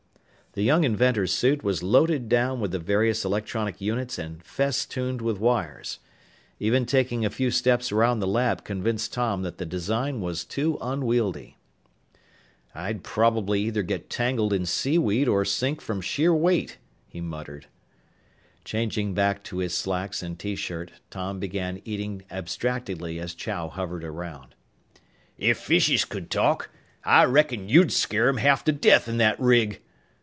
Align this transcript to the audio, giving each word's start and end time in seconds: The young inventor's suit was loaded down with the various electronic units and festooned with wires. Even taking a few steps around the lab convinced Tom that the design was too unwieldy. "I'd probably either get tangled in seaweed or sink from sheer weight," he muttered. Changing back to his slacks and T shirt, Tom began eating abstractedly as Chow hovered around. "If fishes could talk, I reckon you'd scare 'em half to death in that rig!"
The 0.53 0.63
young 0.63 0.83
inventor's 0.83 1.31
suit 1.31 1.63
was 1.63 1.81
loaded 1.81 2.27
down 2.27 2.59
with 2.59 2.71
the 2.71 2.77
various 2.79 3.23
electronic 3.23 3.79
units 3.79 4.19
and 4.19 4.43
festooned 4.43 5.21
with 5.21 5.37
wires. 5.39 5.99
Even 6.59 6.85
taking 6.85 7.23
a 7.23 7.29
few 7.29 7.49
steps 7.51 7.89
around 7.89 8.19
the 8.19 8.27
lab 8.27 8.65
convinced 8.65 9.13
Tom 9.13 9.43
that 9.43 9.59
the 9.59 9.65
design 9.65 10.19
was 10.19 10.43
too 10.43 10.77
unwieldy. 10.81 11.55
"I'd 12.75 13.01
probably 13.01 13.61
either 13.61 13.81
get 13.81 14.09
tangled 14.09 14.51
in 14.51 14.65
seaweed 14.65 15.29
or 15.29 15.45
sink 15.45 15.79
from 15.79 16.01
sheer 16.01 16.35
weight," 16.35 16.79
he 17.07 17.21
muttered. 17.21 17.67
Changing 18.65 19.13
back 19.13 19.45
to 19.45 19.59
his 19.59 19.73
slacks 19.73 20.21
and 20.21 20.37
T 20.37 20.57
shirt, 20.57 20.91
Tom 21.09 21.39
began 21.39 21.81
eating 21.85 22.23
abstractedly 22.29 23.21
as 23.21 23.33
Chow 23.33 23.69
hovered 23.69 24.03
around. 24.03 24.53
"If 25.37 25.59
fishes 25.59 26.03
could 26.03 26.29
talk, 26.29 26.69
I 27.05 27.23
reckon 27.23 27.69
you'd 27.69 27.93
scare 27.93 28.27
'em 28.27 28.35
half 28.35 28.65
to 28.65 28.73
death 28.73 29.07
in 29.07 29.15
that 29.15 29.39
rig!" 29.39 29.79